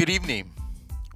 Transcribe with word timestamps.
Good 0.00 0.08
evening. 0.08 0.50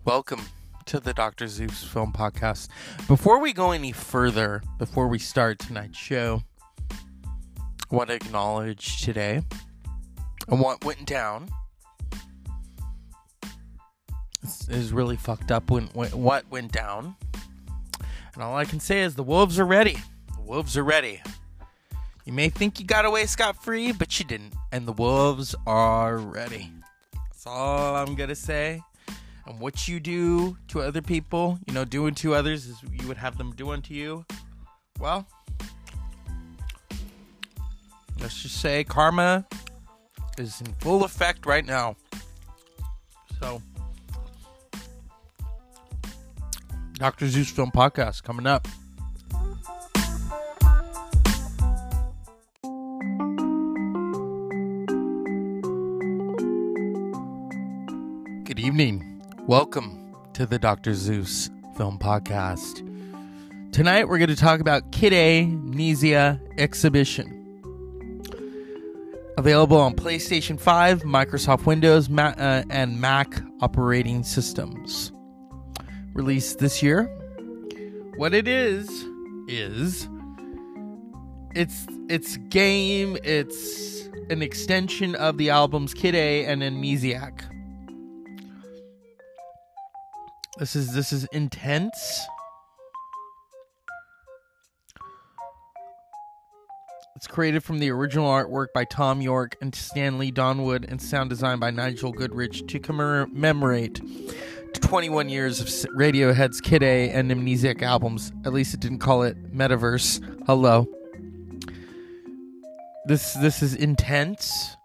Welcome 0.05 0.43
to 0.85 1.01
the 1.01 1.15
Dr. 1.15 1.49
Zeus 1.49 1.83
Film 1.83 2.13
Podcast. 2.13 2.69
Before 3.09 3.41
we 3.41 3.55
go 3.55 3.71
any 3.71 3.93
further, 3.93 4.63
before 4.77 5.09
we 5.09 5.19
start 5.19 5.59
tonight's 5.59 5.97
show, 5.97 6.43
I 6.91 7.97
want 7.97 8.11
to 8.11 8.17
acknowledge 8.17 9.01
today 9.01 9.41
and 10.49 10.61
what 10.61 10.85
went 10.85 11.07
down. 11.07 11.49
Is 14.69 14.93
really 14.93 15.17
fucked 15.17 15.51
up 15.51 15.71
when, 15.71 15.85
when 15.95 16.11
what 16.11 16.45
went 16.51 16.71
down. 16.71 17.17
And 18.35 18.43
all 18.43 18.55
I 18.55 18.67
can 18.67 18.81
say 18.81 19.01
is 19.01 19.15
the 19.15 19.23
wolves 19.23 19.59
are 19.59 19.65
ready. 19.65 19.97
The 20.37 20.43
wolves 20.43 20.77
are 20.77 20.85
ready. 20.85 21.23
You 22.27 22.35
may 22.35 22.51
think 22.51 22.79
you 22.79 22.85
got 22.85 23.07
away 23.07 23.25
scot 23.25 23.65
free, 23.65 23.93
but 23.93 24.19
you 24.19 24.27
didn't. 24.27 24.53
And 24.73 24.87
the 24.87 24.93
wolves 24.93 25.55
are 25.67 26.19
ready. 26.19 26.71
That's 27.35 27.47
all 27.49 27.97
I'm 27.97 28.15
going 28.15 28.29
to 28.29 28.37
say. 28.37 28.81
And 29.47 29.59
what 29.59 29.89
you 29.89 29.99
do 29.99 30.57
to 30.69 30.81
other 30.81 31.03
people, 31.03 31.59
you 31.67 31.75
know, 31.75 31.85
doing 31.85 32.15
to 32.17 32.35
others 32.35 32.67
is 32.67 32.77
you 32.91 33.09
would 33.09 33.17
have 33.17 33.37
them 33.37 33.53
do 33.55 33.71
unto 33.71 33.93
you. 33.93 34.25
Well, 35.01 35.27
let's 38.21 38.41
just 38.41 38.61
say 38.61 38.85
karma 38.85 39.45
is 40.39 40.61
in 40.61 40.73
full 40.75 41.05
effect 41.05 41.45
right 41.45 41.67
now. 41.67 41.97
So, 43.41 43.61
Dr. 46.95 47.29
Zeus 47.29 47.51
Film 47.51 47.73
Podcast 47.73 48.23
coming 48.23 48.47
up. 48.47 48.69
Evening. 58.75 59.23
Welcome 59.47 60.17
to 60.33 60.47
the 60.47 60.59
Dr. 60.59 60.95
Zeus 60.95 61.49
Film 61.77 61.97
Podcast. 61.97 62.83
Tonight 63.71 64.09
we're 64.09 64.19
going 64.19 64.31
to 64.31 64.35
talk 64.35 64.59
about 64.59 64.91
Kid 64.91 65.13
A 65.13 65.45
Mnesia 65.45 66.41
Exhibition. 66.59 67.63
Available 69.39 69.77
on 69.77 69.95
PlayStation 69.95 70.59
5, 70.59 71.03
Microsoft 71.03 71.67
Windows, 71.67 72.09
Ma- 72.09 72.35
uh, 72.37 72.65
and 72.69 73.01
Mac 73.01 73.41
operating 73.61 74.25
systems. 74.25 75.13
Released 76.13 76.59
this 76.59 76.83
year. 76.83 77.05
What 78.17 78.35
it 78.35 78.49
is 78.49 78.89
is 79.47 80.09
it's 81.55 81.87
it's 82.09 82.39
game, 82.49 83.19
it's 83.23 84.09
an 84.31 84.43
extension 84.43 85.15
of 85.15 85.39
the 85.39 85.51
albums 85.51 85.95
Kid 85.95 86.17
A 86.17 86.45
and 86.47 86.61
Amnesiac. 86.61 87.54
This 90.57 90.77
is 90.77 90.95
this 90.95 91.13
is 91.13 91.25
intense. 91.33 92.27
It's 97.17 97.27
created 97.27 97.65
from 97.65 97.81
the 97.81 97.91
original 97.91 98.29
artwork 98.29 98.69
by 98.73 98.85
Thom 98.85 99.21
Yorke 99.21 99.57
and 99.61 99.75
Stanley 99.75 100.31
Donwood 100.31 100.89
and 100.89 101.03
sound 101.03 101.31
design 101.31 101.59
by 101.59 101.73
Nigel 101.73 102.13
Godrich 102.13 102.69
to 102.69 102.79
commemorate 102.79 104.01
21 104.75 105.29
years 105.29 105.61
of 105.61 105.67
Radiohead's 105.93 106.61
Kid 106.61 106.85
A 106.85 107.11
and 107.11 107.33
Amnesiac 107.33 107.83
albums. 107.83 108.31
At 108.45 108.53
least 108.53 108.75
it 108.75 108.81
didn't 108.81 108.99
call 108.99 109.25
it 109.25 109.53
Metaverse. 109.53 110.45
Hello. 110.47 110.87
This 113.07 113.35
this 113.35 113.61
is 113.61 113.75
intense. 113.75 114.77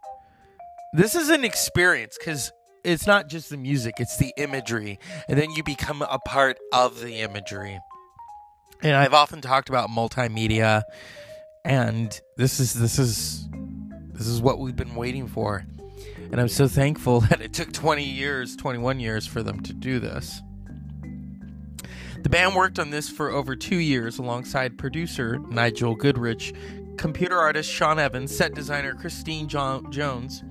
This 0.94 1.14
is 1.14 1.30
an 1.30 1.44
experience 1.44 2.18
cuz 2.18 2.52
it's 2.84 3.08
not 3.08 3.28
just 3.28 3.50
the 3.50 3.58
music, 3.58 3.96
it's 4.00 4.18
the 4.18 4.34
imagery. 4.38 5.00
And 5.28 5.40
then 5.40 5.52
you 5.52 5.64
become 5.64 6.02
a 6.02 6.20
part 6.20 6.58
of 6.74 7.02
the 7.02 7.16
imagery. 7.22 7.80
And 8.82 8.96
I've 8.96 9.14
often 9.14 9.42
talked 9.42 9.70
about 9.70 9.90
multimedia 9.90 10.84
and 11.66 12.20
this 12.38 12.60
is 12.60 12.74
this 12.74 12.98
is 12.98 13.48
this 14.14 14.28
is 14.28 14.42
what 14.42 14.60
we've 14.60 14.76
been 14.76 14.96
waiting 14.96 15.28
for. 15.28 15.66
And 16.32 16.40
I'm 16.40 16.48
so 16.48 16.68
thankful 16.68 17.20
that 17.30 17.42
it 17.42 17.54
took 17.54 17.72
20 17.72 18.04
years, 18.04 18.56
21 18.56 19.00
years 19.00 19.26
for 19.26 19.44
them 19.44 19.62
to 19.62 19.74
do 19.74 20.00
this. 20.00 20.42
The 22.22 22.30
band 22.30 22.56
worked 22.56 22.80
on 22.80 22.90
this 22.90 23.10
for 23.10 23.30
over 23.30 23.56
2 23.56 23.78
years 23.78 24.18
alongside 24.20 24.78
producer 24.78 25.40
Nigel 25.50 25.98
Godrich, 25.98 26.54
computer 26.98 27.38
artist 27.38 27.72
Sean 27.72 27.98
Evans, 27.98 28.36
set 28.36 28.54
designer 28.54 28.94
Christine 28.94 29.48
jo- 29.48 29.86
Jones, 29.90 30.44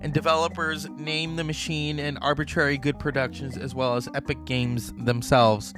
and 0.00 0.12
developers 0.12 0.88
Name 0.90 1.36
the 1.36 1.44
Machine 1.44 1.98
and 1.98 2.18
Arbitrary 2.20 2.78
Good 2.78 2.98
Productions, 2.98 3.56
as 3.56 3.74
well 3.74 3.96
as 3.96 4.08
Epic 4.14 4.44
Games 4.44 4.92
themselves. 4.98 5.74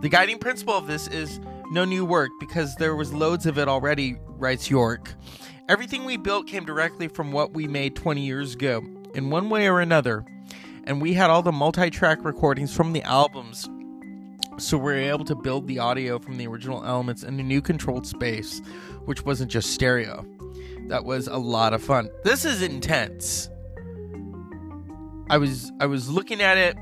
The 0.00 0.08
guiding 0.08 0.38
principle 0.38 0.74
of 0.74 0.86
this 0.86 1.08
is 1.08 1.40
no 1.70 1.84
new 1.84 2.04
work 2.04 2.30
because 2.40 2.74
there 2.76 2.96
was 2.96 3.12
loads 3.12 3.46
of 3.46 3.58
it 3.58 3.68
already, 3.68 4.16
writes 4.26 4.70
Yorke. 4.70 5.14
Everything 5.68 6.04
we 6.04 6.16
built 6.16 6.46
came 6.46 6.64
directly 6.64 7.06
from 7.06 7.32
what 7.32 7.52
we 7.52 7.68
made 7.68 7.94
20 7.94 8.20
years 8.20 8.54
ago, 8.54 8.82
in 9.14 9.30
one 9.30 9.50
way 9.50 9.68
or 9.68 9.80
another. 9.80 10.24
And 10.84 11.00
we 11.00 11.12
had 11.12 11.30
all 11.30 11.42
the 11.42 11.52
multi 11.52 11.90
track 11.90 12.24
recordings 12.24 12.74
from 12.74 12.92
the 12.92 13.02
albums, 13.02 13.68
so 14.58 14.76
we 14.76 14.84
were 14.84 14.94
able 14.94 15.24
to 15.24 15.34
build 15.34 15.68
the 15.68 15.78
audio 15.78 16.18
from 16.18 16.36
the 16.36 16.46
original 16.46 16.84
elements 16.84 17.22
in 17.22 17.38
a 17.38 17.42
new 17.42 17.62
controlled 17.62 18.06
space, 18.06 18.60
which 19.04 19.24
wasn't 19.24 19.50
just 19.50 19.70
stereo. 19.70 20.26
That 20.90 21.04
was 21.04 21.28
a 21.28 21.36
lot 21.36 21.72
of 21.72 21.84
fun. 21.84 22.10
This 22.24 22.44
is 22.44 22.62
intense. 22.62 23.48
I 25.30 25.38
was 25.38 25.70
I 25.78 25.86
was 25.86 26.10
looking 26.10 26.40
at 26.42 26.58
it 26.58 26.76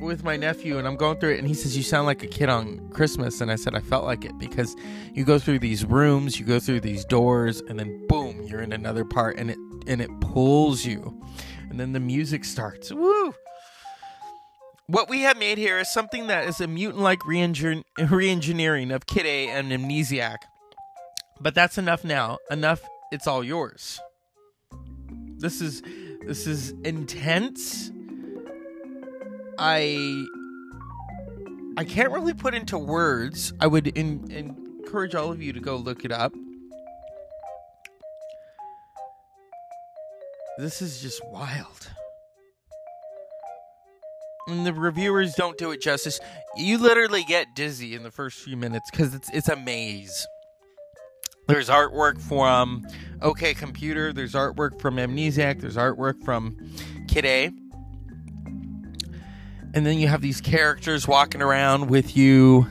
with 0.00 0.22
my 0.22 0.36
nephew 0.36 0.78
and 0.78 0.86
I'm 0.86 0.94
going 0.94 1.18
through 1.18 1.34
it 1.34 1.38
and 1.40 1.48
he 1.48 1.54
says 1.54 1.76
you 1.76 1.82
sound 1.82 2.06
like 2.06 2.22
a 2.22 2.28
kid 2.28 2.48
on 2.48 2.88
Christmas 2.90 3.40
and 3.40 3.50
I 3.50 3.56
said 3.56 3.74
I 3.74 3.80
felt 3.80 4.04
like 4.04 4.24
it 4.24 4.38
because 4.38 4.76
you 5.12 5.24
go 5.24 5.40
through 5.40 5.58
these 5.58 5.84
rooms, 5.84 6.38
you 6.38 6.46
go 6.46 6.60
through 6.60 6.80
these 6.82 7.04
doors 7.04 7.60
and 7.62 7.76
then 7.76 8.06
boom, 8.06 8.40
you're 8.44 8.62
in 8.62 8.72
another 8.72 9.04
part 9.04 9.36
and 9.36 9.50
it 9.50 9.58
and 9.88 10.00
it 10.00 10.20
pulls 10.20 10.84
you. 10.84 11.20
And 11.70 11.80
then 11.80 11.92
the 11.92 12.00
music 12.00 12.44
starts. 12.44 12.92
Woo! 12.92 13.34
What 14.86 15.08
we 15.08 15.22
have 15.22 15.38
made 15.38 15.58
here 15.58 15.80
is 15.80 15.92
something 15.92 16.28
that 16.28 16.46
is 16.46 16.60
a 16.60 16.68
mutant-like 16.68 17.26
re-engineering 17.26 18.90
of 18.92 19.06
Kid 19.06 19.26
A 19.26 19.48
and 19.48 19.72
Amnesiac. 19.72 20.36
But 21.42 21.54
that's 21.54 21.76
enough 21.76 22.04
now. 22.04 22.38
Enough, 22.50 22.82
it's 23.10 23.26
all 23.26 23.42
yours. 23.42 24.00
This 25.38 25.60
is 25.60 25.82
this 26.24 26.46
is 26.46 26.70
intense. 26.84 27.90
I 29.58 30.24
I 31.76 31.84
can't 31.84 32.12
really 32.12 32.34
put 32.34 32.54
into 32.54 32.78
words. 32.78 33.52
I 33.60 33.66
would 33.66 33.88
in, 33.88 34.30
encourage 34.30 35.16
all 35.16 35.32
of 35.32 35.42
you 35.42 35.52
to 35.52 35.60
go 35.60 35.76
look 35.76 36.04
it 36.04 36.12
up. 36.12 36.32
This 40.58 40.80
is 40.80 41.02
just 41.02 41.24
wild. 41.26 41.90
And 44.46 44.64
the 44.66 44.74
reviewers 44.74 45.34
don't 45.34 45.58
do 45.58 45.72
it 45.72 45.80
justice. 45.80 46.20
You 46.56 46.78
literally 46.78 47.24
get 47.24 47.54
dizzy 47.56 47.94
in 47.94 48.02
the 48.04 48.10
first 48.10 48.38
few 48.40 48.56
minutes 48.56 48.90
because 48.92 49.12
it's 49.14 49.28
it's 49.30 49.48
a 49.48 49.56
maze. 49.56 50.26
There's 51.48 51.68
artwork 51.68 52.20
from 52.20 52.86
OK 53.20 53.54
Computer. 53.54 54.12
There's 54.12 54.34
artwork 54.34 54.80
from 54.80 54.96
Amnesiac. 54.96 55.60
There's 55.60 55.76
artwork 55.76 56.24
from 56.24 56.56
Kid 57.08 57.24
A. 57.24 57.50
And 59.74 59.86
then 59.86 59.98
you 59.98 60.06
have 60.08 60.20
these 60.20 60.40
characters 60.40 61.08
walking 61.08 61.42
around 61.42 61.88
with 61.88 62.16
you. 62.16 62.66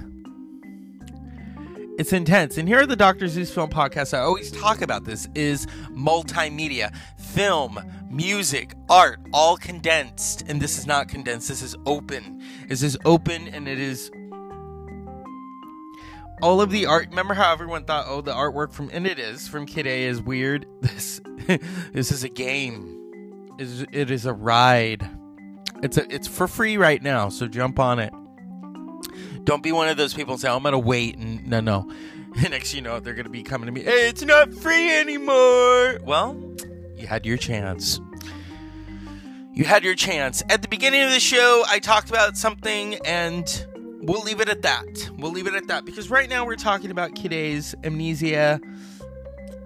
It's 1.98 2.14
intense. 2.14 2.58
And 2.58 2.68
here 2.68 2.80
are 2.80 2.86
the 2.86 2.96
Dr. 2.96 3.28
Zeus 3.28 3.54
Film 3.54 3.70
Podcast, 3.70 4.14
I 4.14 4.22
always 4.22 4.52
talk 4.52 4.82
about 4.82 5.04
this 5.04 5.28
is 5.36 5.66
multimedia, 5.92 6.96
film, 7.18 7.80
music, 8.10 8.74
art, 8.90 9.20
all 9.34 9.58
condensed. 9.58 10.44
And 10.48 10.62
this 10.62 10.78
is 10.78 10.88
not 10.88 11.10
condensed. 11.10 11.50
This 11.50 11.62
is 11.62 11.76
open. 11.86 12.42
This 12.68 12.82
is 12.82 12.98
open 13.06 13.48
and 13.50 13.68
it 13.68 13.80
is 13.80 14.10
all 16.42 16.62
of 16.62 16.72
the 16.72 16.86
art. 16.86 17.08
Remember 17.10 17.34
how 17.34 17.52
everyone 17.52 17.84
thought, 17.86 18.06
oh, 18.08 18.22
the 18.22 18.34
artwork 18.34 18.72
from 18.74 18.90
and 18.92 19.06
it 19.06 19.20
is 19.20 19.48
from 19.48 19.66
Kid 19.66 19.88
A 19.88 20.04
is 20.04 20.22
weird. 20.22 20.66
This 20.82 21.22
this 21.92 22.12
is 22.12 22.24
a 22.24 22.30
game. 22.30 22.98
It 23.58 23.64
is, 23.64 23.86
it 23.92 24.12
is 24.12 24.26
a 24.26 24.34
ride. 24.34 25.10
It's 25.84 25.98
a, 25.98 26.14
it's 26.14 26.28
for 26.28 26.48
free 26.48 26.78
right 26.78 27.02
now, 27.02 27.30
so 27.30 27.48
jump 27.48 27.80
on 27.80 28.00
it. 28.00 28.14
Don't 29.44 29.64
be 29.64 29.72
one 29.72 29.90
of 29.90 29.98
those 29.98 30.14
people 30.14 30.34
and 30.34 30.42
say, 30.42 30.50
oh, 30.50 30.58
"I'm 30.58 30.64
gonna 30.64 30.78
wait," 30.78 31.18
and 31.18 31.48
no, 31.48 31.60
no. 31.60 31.92
Next, 32.50 32.74
you 32.74 32.82
know, 32.82 33.00
they're 33.00 33.16
gonna 33.16 33.30
be 33.30 33.44
coming 33.44 33.66
to 33.66 33.72
me. 33.72 33.82
Hey, 33.82 34.08
it's 34.08 34.22
not 34.22 34.54
free 34.54 34.92
anymore. 34.96 36.00
Well, 36.04 36.38
you 36.96 37.08
had 37.08 37.26
your 37.26 37.38
chance. 37.38 38.00
You 39.54 39.66
had 39.66 39.84
your 39.84 39.96
chance. 39.96 40.44
At 40.50 40.62
the 40.62 40.68
beginning 40.68 41.02
of 41.02 41.12
the 41.12 41.20
show, 41.20 41.64
I 41.68 41.80
talked 41.80 42.10
about 42.10 42.38
something, 42.38 42.96
and 43.06 43.66
we'll 44.02 44.22
leave 44.24 44.42
it 44.42 44.50
at 44.50 44.62
that. 44.64 45.10
We'll 45.18 45.32
leave 45.32 45.48
it 45.48 45.54
at 45.54 45.68
that 45.68 45.86
because 45.86 46.10
right 46.10 46.30
now 46.30 46.46
we're 46.46 46.56
talking 46.56 46.92
about 46.92 47.16
Kid 47.16 47.34
A's 47.34 47.76
Amnesia 47.84 48.60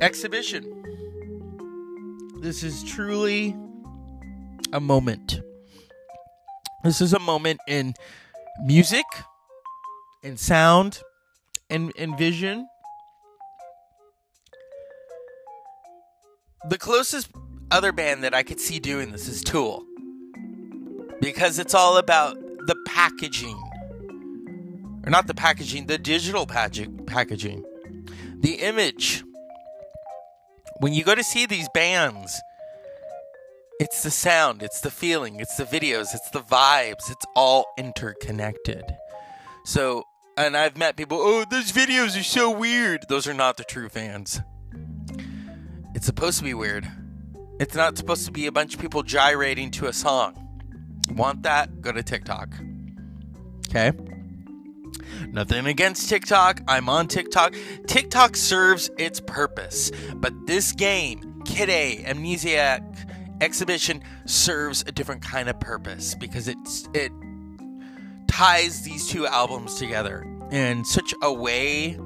exhibition. 0.01 0.71
This 2.41 2.63
is 2.63 2.83
truly 2.83 3.55
a 4.73 4.79
moment. 4.79 5.41
This 6.83 7.01
is 7.01 7.13
a 7.13 7.19
moment 7.19 7.59
in 7.67 7.93
music, 8.63 9.05
in 10.21 10.37
sound, 10.37 11.01
in, 11.69 11.91
in 11.95 12.15
vision. 12.17 12.67
The 16.69 16.77
closest 16.77 17.29
other 17.71 17.91
band 17.91 18.23
that 18.23 18.33
I 18.33 18.43
could 18.43 18.59
see 18.59 18.79
doing 18.79 19.11
this 19.11 19.27
is 19.27 19.43
Tool. 19.43 19.83
Because 21.21 21.57
it's 21.57 21.73
all 21.73 21.97
about 21.97 22.37
the 22.67 22.75
packaging. 22.85 23.64
Or 25.05 25.11
not 25.11 25.27
the 25.27 25.35
packaging, 25.35 25.85
the 25.85 25.97
digital 25.97 26.47
packaging. 26.47 27.63
The 28.39 28.55
image. 28.55 29.23
When 30.79 30.93
you 30.93 31.03
go 31.03 31.15
to 31.15 31.23
see 31.23 31.45
these 31.45 31.69
bands, 31.73 32.41
it's 33.79 34.03
the 34.03 34.11
sound, 34.11 34.63
it's 34.63 34.81
the 34.81 34.89
feeling, 34.89 35.39
it's 35.39 35.57
the 35.57 35.65
videos, 35.65 36.13
it's 36.13 36.29
the 36.31 36.41
vibes, 36.41 37.11
it's 37.11 37.25
all 37.35 37.65
interconnected. 37.77 38.83
So, 39.65 40.03
and 40.37 40.57
I've 40.57 40.77
met 40.77 40.95
people, 40.95 41.17
oh, 41.19 41.45
those 41.49 41.71
videos 41.71 42.19
are 42.19 42.23
so 42.23 42.49
weird. 42.51 43.05
Those 43.07 43.27
are 43.27 43.33
not 43.33 43.57
the 43.57 43.63
true 43.63 43.89
fans. 43.89 44.41
It's 45.93 46.05
supposed 46.05 46.39
to 46.39 46.43
be 46.43 46.53
weird. 46.53 46.87
It's 47.59 47.75
not 47.75 47.97
supposed 47.97 48.25
to 48.25 48.31
be 48.31 48.47
a 48.47 48.51
bunch 48.51 48.75
of 48.75 48.81
people 48.81 49.01
gyrating 49.01 49.71
to 49.71 49.87
a 49.87 49.93
song. 49.93 50.41
Want 51.09 51.43
that? 51.43 51.81
Go 51.81 51.91
to 51.91 52.03
TikTok. 52.03 52.49
Okay? 53.69 53.91
Nothing 55.31 55.65
against 55.65 56.09
TikTok. 56.09 56.61
I'm 56.67 56.89
on 56.89 57.07
TikTok. 57.07 57.55
TikTok 57.87 58.35
serves 58.35 58.89
its 58.97 59.19
purpose. 59.19 59.91
But 60.15 60.33
this 60.47 60.71
game, 60.71 61.41
Kid 61.45 61.69
A, 61.69 62.03
Amnesiac 62.05 62.81
Exhibition, 63.41 64.01
serves 64.25 64.83
a 64.87 64.91
different 64.91 65.21
kind 65.21 65.49
of 65.49 65.59
purpose 65.59 66.15
because 66.15 66.47
it's 66.47 66.87
it 66.93 67.11
ties 68.27 68.81
these 68.83 69.07
two 69.07 69.25
albums 69.27 69.75
together 69.75 70.25
in 70.51 70.83
such 70.83 71.13
a 71.21 71.33
way 71.33 71.97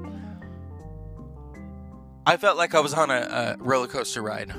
I 2.26 2.36
felt 2.36 2.56
like 2.56 2.74
I 2.74 2.80
was 2.80 2.94
on 2.94 3.10
a, 3.10 3.14
a 3.14 3.56
roller 3.58 3.88
coaster 3.88 4.22
ride 4.22 4.52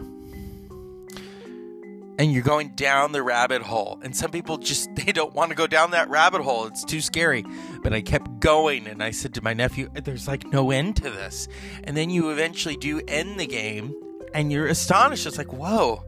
and 2.22 2.32
you're 2.32 2.44
going 2.44 2.70
down 2.76 3.14
the 3.14 3.24
rabbit 3.24 3.64
hole. 3.64 4.00
And 4.04 4.16
some 4.16 4.30
people 4.30 4.58
just 4.58 4.94
they 4.96 5.12
don't 5.12 5.34
want 5.34 5.50
to 5.50 5.56
go 5.56 5.66
down 5.66 5.92
that 5.92 6.08
rabbit 6.08 6.42
hole. 6.42 6.68
It's 6.68 6.86
too 6.86 7.02
scary. 7.02 7.44
But 7.82 7.94
I 7.94 8.02
kept 8.02 8.40
going 8.40 8.86
and 8.86 9.02
I 9.02 9.10
said 9.10 9.34
to 9.34 9.44
my 9.44 9.54
nephew, 9.54 9.90
there's 9.94 10.28
like 10.28 10.46
no 10.46 10.70
end 10.70 10.98
to 10.98 11.10
this. 11.10 11.48
And 11.84 11.98
then 11.98 12.12
you 12.12 12.30
eventually 12.30 12.78
do 12.78 13.02
end 13.08 13.40
the 13.40 13.48
game 13.48 13.96
and 14.36 14.52
you're 14.52 14.68
astonished. 14.68 15.26
It's 15.26 15.38
like, 15.38 15.52
"Whoa." 15.52 16.06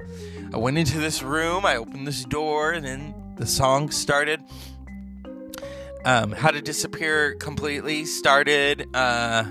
I 0.54 0.58
went 0.58 0.78
into 0.78 1.00
this 1.00 1.24
room, 1.24 1.66
I 1.66 1.78
opened 1.78 2.06
this 2.06 2.24
door 2.26 2.74
and 2.74 2.86
then 2.86 3.16
the 3.38 3.48
song 3.48 3.90
started. 3.90 4.40
Um, 6.06 6.32
How 6.32 6.52
to 6.52 6.62
Disappear 6.62 7.34
Completely 7.36 8.06
started. 8.06 8.88
Uh, 8.94 9.46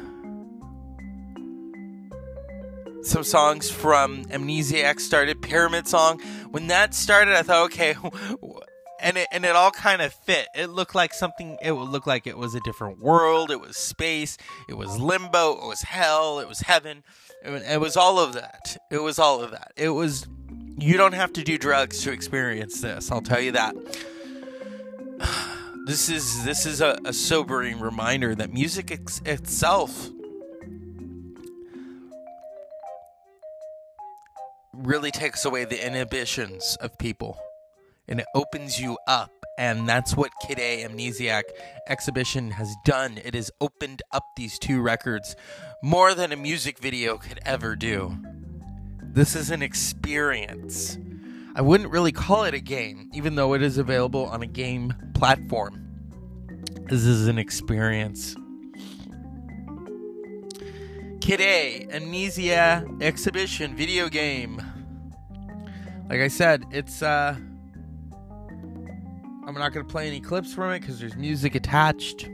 some 3.02 3.24
songs 3.24 3.70
from 3.70 4.24
Amnesiac 4.26 5.00
started. 5.00 5.42
Pyramid 5.42 5.88
Song. 5.88 6.20
When 6.50 6.68
that 6.68 6.94
started, 6.94 7.34
I 7.34 7.42
thought, 7.42 7.64
okay, 7.66 7.94
and 9.00 9.16
it 9.16 9.28
and 9.32 9.44
it 9.44 9.56
all 9.56 9.70
kind 9.70 10.00
of 10.00 10.12
fit. 10.12 10.46
It 10.54 10.70
looked 10.70 10.94
like 10.94 11.12
something. 11.12 11.58
It 11.62 11.72
would 11.72 11.88
look 11.88 12.06
like 12.06 12.26
it 12.26 12.38
was 12.38 12.54
a 12.54 12.60
different 12.60 13.00
world. 13.00 13.50
It 13.50 13.60
was 13.60 13.76
space. 13.76 14.38
It 14.68 14.74
was 14.74 14.98
limbo. 14.98 15.52
It 15.52 15.66
was 15.66 15.82
hell. 15.82 16.38
It 16.38 16.48
was 16.48 16.60
heaven. 16.60 17.02
It, 17.42 17.62
it 17.68 17.80
was 17.80 17.96
all 17.96 18.18
of 18.18 18.34
that. 18.34 18.76
It 18.90 19.02
was 19.02 19.18
all 19.18 19.42
of 19.42 19.50
that. 19.50 19.72
It 19.76 19.90
was. 19.90 20.26
You 20.78 20.96
don't 20.96 21.14
have 21.14 21.32
to 21.34 21.42
do 21.42 21.58
drugs 21.58 22.02
to 22.04 22.12
experience 22.12 22.80
this. 22.80 23.10
I'll 23.10 23.20
tell 23.20 23.40
you 23.40 23.52
that. 23.52 23.74
This 25.84 26.08
is 26.08 26.44
this 26.44 26.64
is 26.64 26.80
a, 26.80 26.96
a 27.04 27.12
sobering 27.12 27.80
reminder 27.80 28.36
that 28.36 28.52
music 28.52 28.92
ex- 28.92 29.20
itself 29.24 30.10
really 34.74 35.10
takes 35.10 35.44
away 35.44 35.64
the 35.64 35.84
inhibitions 35.84 36.76
of 36.80 36.98
people 36.98 37.38
and 38.08 38.20
it 38.20 38.26
opens 38.34 38.80
you 38.80 38.98
up. 39.06 39.30
And 39.58 39.88
that's 39.88 40.16
what 40.16 40.30
Kid 40.46 40.58
A 40.58 40.84
Amnesiac 40.84 41.42
exhibition 41.86 42.50
has 42.52 42.74
done. 42.84 43.20
It 43.22 43.34
has 43.34 43.50
opened 43.60 44.02
up 44.12 44.24
these 44.36 44.58
two 44.58 44.80
records 44.80 45.36
more 45.82 46.14
than 46.14 46.32
a 46.32 46.36
music 46.36 46.78
video 46.78 47.18
could 47.18 47.38
ever 47.44 47.76
do. 47.76 48.16
This 49.02 49.36
is 49.36 49.50
an 49.50 49.62
experience. 49.62 50.96
I 51.54 51.60
wouldn't 51.60 51.90
really 51.90 52.12
call 52.12 52.44
it 52.44 52.54
a 52.54 52.60
game, 52.60 53.10
even 53.12 53.34
though 53.34 53.52
it 53.52 53.62
is 53.62 53.76
available 53.76 54.24
on 54.26 54.42
a 54.42 54.46
game 54.46 54.94
platform. 55.14 55.86
This 56.88 57.04
is 57.04 57.28
an 57.28 57.38
experience. 57.38 58.34
Kid 61.22 61.88
Amnesia 61.92 62.84
Exhibition 63.00 63.76
video 63.76 64.08
game. 64.08 64.60
Like 66.10 66.18
I 66.18 66.26
said, 66.26 66.64
it's 66.72 67.00
uh 67.00 67.36
I'm 69.46 69.54
not 69.54 69.72
to 69.72 69.84
play 69.84 70.08
any 70.08 70.18
clips 70.18 70.52
from 70.52 70.72
it 70.72 70.80
cuz 70.80 70.98
there's 70.98 71.14
music 71.14 71.54
attached. 71.54 72.28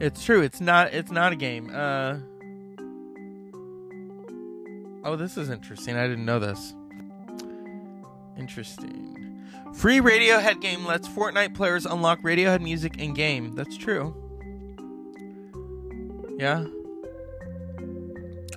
It's 0.00 0.24
true. 0.24 0.40
It's 0.40 0.62
not 0.62 0.94
it's 0.94 1.10
not 1.10 1.34
a 1.34 1.36
game. 1.36 1.70
Uh 1.70 2.16
Oh, 5.04 5.14
this 5.14 5.36
is 5.36 5.50
interesting. 5.50 5.94
I 5.94 6.08
didn't 6.08 6.24
know 6.24 6.38
this. 6.38 6.74
Interesting. 8.38 9.42
Free 9.74 9.98
Radiohead 9.98 10.62
game 10.62 10.86
lets 10.86 11.06
Fortnite 11.06 11.54
players 11.54 11.84
unlock 11.84 12.22
Radiohead 12.22 12.62
music 12.62 12.96
in 12.96 13.12
game. 13.12 13.54
That's 13.54 13.76
true. 13.76 14.23
Yeah. 16.36 16.66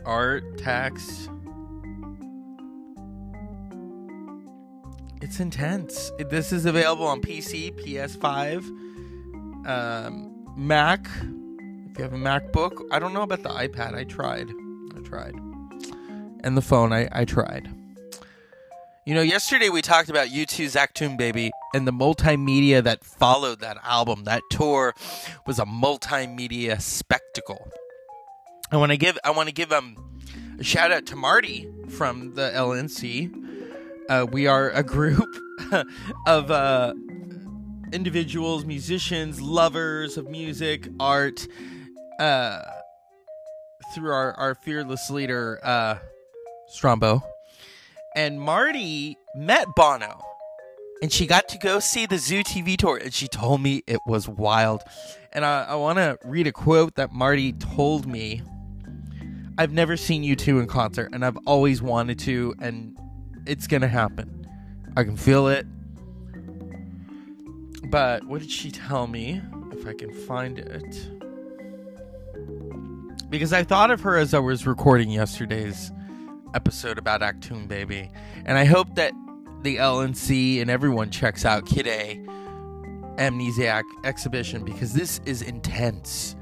Art, 0.06 0.58
tax. 0.58 1.30
It's 5.22 5.40
intense. 5.40 6.12
This 6.30 6.52
is 6.52 6.66
available 6.66 7.06
on 7.06 7.22
PC, 7.22 7.74
PS5, 7.76 8.66
um, 9.68 10.46
Mac. 10.56 11.08
If 11.08 11.98
you 11.98 12.04
have 12.04 12.14
a 12.14 12.18
MacBook, 12.18 12.84
I 12.92 13.00
don't 13.00 13.14
know 13.14 13.24
about 13.24 13.44
the 13.44 13.50
iPad. 13.50 13.94
I 13.94 14.04
tried. 14.04 14.50
I 14.96 15.02
tried. 15.02 15.36
And 16.44 16.56
the 16.56 16.62
phone, 16.62 16.94
I, 16.94 17.10
I 17.12 17.26
tried. 17.26 17.70
You 19.06 19.16
know, 19.16 19.22
yesterday 19.22 19.70
we 19.70 19.82
talked 19.82 20.10
about 20.10 20.28
U2's 20.28 20.76
Achtung 20.76 21.18
Baby 21.18 21.52
and 21.74 21.88
the 21.88 21.92
multimedia 21.92 22.84
that 22.84 23.04
followed 23.04 23.60
that 23.60 23.78
album. 23.84 24.24
That 24.24 24.42
tour 24.50 24.94
was 25.46 25.60
a 25.60 25.66
multimedia 25.66 26.82
spectacle. 26.82 27.68
I 28.72 28.78
want 28.78 28.92
to 28.92 28.98
give 28.98 29.18
I 29.24 29.32
want 29.32 29.50
to 29.50 29.54
give 29.54 29.72
um 29.72 29.96
a 30.60 30.64
shout 30.64 30.92
out 30.92 31.06
to 31.08 31.16
Marty 31.16 31.70
from 31.90 32.36
the 32.36 32.52
LNC. 32.54 33.34
Uh, 34.10 34.26
we 34.32 34.48
are 34.48 34.70
a 34.70 34.84
group 34.84 35.28
of 36.28 36.50
uh, 36.50 36.94
individuals, 37.92 38.66
musicians, 38.66 39.42
lovers 39.42 40.18
of 40.18 40.30
music, 40.30 40.88
art. 41.00 41.48
Uh, 42.20 42.62
through 43.94 44.12
our, 44.12 44.34
our 44.34 44.56
fearless 44.56 45.10
leader, 45.10 45.60
uh, 45.64 45.98
Strombo 46.76 47.22
and 48.16 48.42
Marty 48.42 49.18
met 49.36 49.68
Bono. 49.76 50.20
And 51.02 51.12
she 51.12 51.28
got 51.28 51.48
to 51.50 51.58
go 51.60 51.80
see 51.80 52.06
the 52.06 52.18
Zoo 52.18 52.44
TV 52.44 52.76
tour, 52.76 52.98
and 52.98 53.14
she 53.14 53.28
told 53.28 53.62
me 53.62 53.84
it 53.86 54.00
was 54.06 54.28
wild. 54.28 54.82
And 55.32 55.46
I, 55.46 55.66
I 55.66 55.76
want 55.76 55.98
to 55.98 56.18
read 56.24 56.48
a 56.48 56.52
quote 56.52 56.96
that 56.96 57.12
Marty 57.12 57.54
told 57.54 58.08
me. 58.08 58.42
I've 59.60 59.72
never 59.72 59.98
seen 59.98 60.24
U2 60.24 60.62
in 60.62 60.68
concert, 60.68 61.12
and 61.14 61.26
I've 61.26 61.38
always 61.48 61.82
wanted 61.82 62.20
to, 62.20 62.54
and 62.62 62.96
it's 63.48 63.66
to 63.68 63.88
happen. 63.88 64.48
I 64.96 65.04
can 65.04 65.18
feel 65.18 65.48
it. 65.48 65.66
But 67.90 68.24
what 68.26 68.42
did 68.42 68.52
she 68.52 68.72
tell 68.72 69.08
me? 69.08 69.42
If 69.72 69.86
I 69.86 69.94
can 69.94 70.12
find 70.12 70.60
it. 70.60 71.10
Because 73.30 73.54
I 73.54 73.64
thought 73.64 73.92
of 73.92 74.02
her 74.02 74.18
as 74.18 74.34
I 74.34 74.40
was 74.40 74.66
recording 74.66 75.10
yesterday's 75.10 75.92
episode 76.54 76.98
about 76.98 77.22
Achtung 77.22 77.68
Baby. 77.68 78.10
And 78.46 78.58
I 78.58 78.66
hope 78.66 78.96
that 78.96 79.12
the 79.62 79.78
LNC 79.78 80.62
and 80.62 80.70
everyone 80.70 81.10
checks 81.10 81.46
out 81.46 81.66
Kid 81.66 81.88
A 81.88 82.22
Amnesiac 83.18 83.84
exhibition 84.04 84.64
because 84.64 84.94
this 84.94 85.20
is 85.26 85.42
intense. 85.42 86.36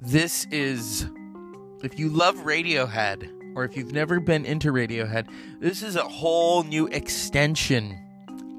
This 0.00 0.46
is 0.50 1.06
if 1.82 1.98
you 1.98 2.08
love 2.08 2.36
Radiohead 2.36 3.30
or 3.54 3.64
if 3.64 3.76
you've 3.76 3.92
never 3.92 4.20
been 4.20 4.44
into 4.44 4.72
Radiohead, 4.72 5.28
this 5.60 5.82
is 5.82 5.96
a 5.96 6.02
whole 6.02 6.62
new 6.64 6.86
extension 6.88 7.98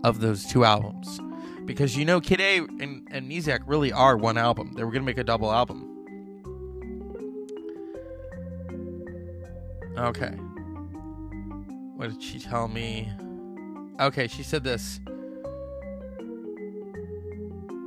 of 0.03 0.21
those 0.21 0.45
two 0.45 0.63
albums. 0.63 1.19
Because 1.65 1.97
you 1.97 2.05
know 2.05 2.21
Kid 2.21 2.39
A 2.39 2.59
and 2.59 3.09
Amnesiac 3.11 3.61
really 3.65 3.91
are 3.91 4.15
one 4.15 4.37
album. 4.37 4.73
They 4.73 4.83
were 4.83 4.91
going 4.91 5.01
to 5.01 5.05
make 5.05 5.17
a 5.17 5.23
double 5.23 5.51
album. 5.51 5.91
Okay. 9.97 10.35
What 11.95 12.11
did 12.11 12.21
she 12.21 12.39
tell 12.39 12.67
me? 12.67 13.09
Okay, 13.99 14.27
she 14.27 14.43
said 14.43 14.63
this. 14.63 14.99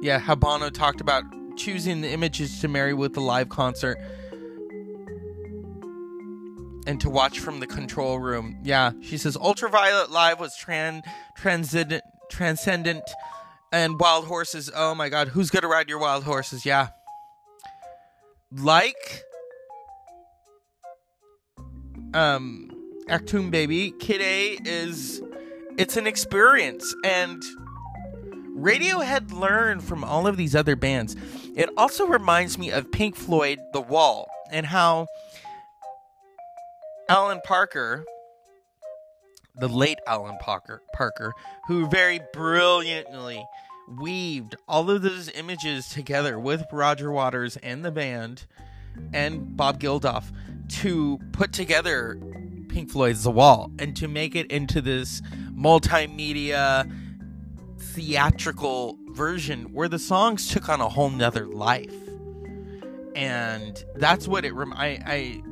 Yeah, 0.01 0.19
how 0.19 0.35
Bono 0.35 0.71
talked 0.71 1.01
about 1.01 1.25
choosing 1.57 2.01
the 2.01 2.11
images 2.11 2.61
to 2.61 2.69
marry 2.69 2.95
with 2.95 3.15
the 3.15 3.21
live 3.21 3.49
concert 3.49 3.99
and 6.87 7.01
to 7.01 7.11
watch 7.11 7.41
from 7.41 7.61
the 7.61 7.67
control 7.67 8.19
room. 8.19 8.59
Yeah, 8.63 8.93
she 9.03 9.19
says 9.19 9.37
Ultraviolet 9.37 10.11
Live 10.11 10.41
was 10.41 10.57
tran- 10.57 11.03
transcendent, 11.37 12.03
transcendent, 12.31 13.03
and 13.73 14.01
Wild 14.01 14.25
Horses. 14.25 14.71
Oh 14.75 14.95
my 14.95 15.11
God, 15.11 15.29
who's 15.29 15.51
gonna 15.51 15.69
ride 15.69 15.89
your 15.89 15.99
Wild 15.99 16.25
Horses? 16.25 16.65
Yeah, 16.65 16.89
like 18.51 19.25
um 22.15 22.71
Achtung 23.09 23.51
Baby, 23.51 23.93
Kid 23.99 24.23
A 24.23 24.59
is 24.65 25.21
it's 25.79 25.97
an 25.97 26.07
experience 26.07 26.95
and 27.05 27.43
Radiohead 28.57 29.33
learned 29.33 29.85
from 29.85 30.03
all 30.03 30.27
of 30.27 30.37
these 30.37 30.57
other 30.57 30.75
bands. 30.75 31.15
It 31.55 31.71
also 31.77 32.07
reminds 32.07 32.59
me 32.59 32.71
of 32.73 32.91
Pink 32.91 33.15
Floyd 33.15 33.61
The 33.73 33.81
Wall 33.81 34.29
and 34.51 34.67
how 34.67 35.07
Alan 37.09 37.41
Parker, 37.45 38.05
the 39.55 39.69
late 39.69 39.99
Alan 40.09 40.37
Parker, 40.39 40.83
Parker, 40.93 41.33
who 41.69 41.89
very 41.89 42.21
brilliantly 42.33 43.45
weaved 44.01 44.57
all 44.67 44.91
of 44.91 45.03
those 45.03 45.31
images 45.31 45.89
together 45.89 46.39
with 46.41 46.65
Roger 46.73 47.13
Waters 47.13 47.57
and 47.59 47.85
the 47.85 47.93
band 47.93 48.47
and 49.13 49.57
Bob 49.57 49.81
Geldof 49.81 50.25
to 50.81 51.19
put 51.33 51.53
together 51.53 52.19
Pink 52.79 52.91
Floyd's 52.93 53.25
The 53.25 53.33
Wall 53.33 53.73
and 53.81 53.97
to 53.97 54.07
make 54.07 54.37
it 54.37 54.53
into 54.53 54.81
this 54.81 55.21
multimedia 55.53 56.89
theatrical 57.77 58.97
version 59.09 59.73
where 59.73 59.89
the 59.89 59.99
songs 59.99 60.49
took 60.49 60.69
on 60.69 60.81
a 60.81 60.89
whole 60.89 61.11
nother 61.11 61.45
life. 61.49 61.93
And 63.17 63.85
that's 63.97 64.29
what 64.29 64.45
it 64.45 64.55
rem- 64.55 64.75
I, 64.75 65.03
I 65.05 65.43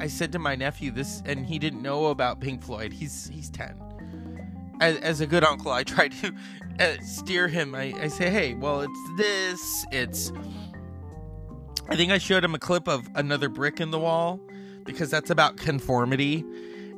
I 0.00 0.08
said 0.08 0.32
to 0.32 0.40
my 0.40 0.56
nephew 0.56 0.90
this 0.90 1.22
and 1.24 1.46
he 1.46 1.60
didn't 1.60 1.82
know 1.82 2.06
about 2.06 2.40
Pink 2.40 2.64
Floyd. 2.64 2.92
He's 2.92 3.30
he's 3.32 3.48
10. 3.50 4.74
As, 4.80 4.96
as 4.96 5.20
a 5.20 5.26
good 5.28 5.44
uncle, 5.44 5.70
I 5.70 5.84
try 5.84 6.08
to 6.08 6.34
uh, 6.80 6.94
steer 7.00 7.46
him. 7.46 7.76
I, 7.76 7.94
I 7.96 8.08
say, 8.08 8.28
"Hey, 8.28 8.54
well, 8.54 8.80
it's 8.80 9.10
this. 9.16 9.86
It's 9.92 10.32
I 11.88 11.94
think 11.94 12.10
I 12.10 12.18
showed 12.18 12.42
him 12.42 12.56
a 12.56 12.58
clip 12.58 12.88
of 12.88 13.08
another 13.14 13.48
brick 13.48 13.80
in 13.80 13.92
the 13.92 14.00
wall 14.00 14.40
because 14.84 15.10
that's 15.10 15.30
about 15.30 15.56
conformity. 15.56 16.44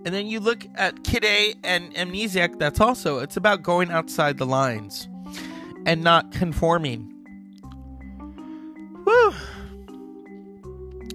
And 0.05 0.15
then 0.15 0.27
you 0.27 0.39
look 0.39 0.67
at 0.75 1.03
Kid 1.03 1.25
A 1.25 1.55
and 1.65 1.95
Amnesiac, 1.95 2.59
that's 2.59 2.81
also 2.81 3.21
it's 3.21 3.37
about 3.37 3.63
going 3.63 3.91
outside 3.91 4.37
the 4.37 4.47
lines 4.47 5.09
and 5.87 6.03
not 6.03 6.31
conforming. 6.31 7.11
Woo. 9.07 9.35